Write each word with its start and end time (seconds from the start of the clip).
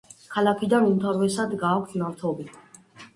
ქალაქიდან 0.35 0.87
უმთავრესად 0.91 1.53
გააქვთ 1.65 1.93
ნავთობი. 2.03 2.47